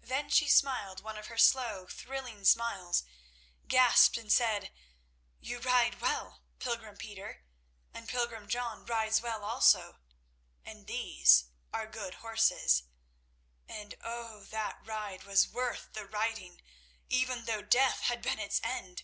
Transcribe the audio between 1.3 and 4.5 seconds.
slow, thrilling smiles, gasped and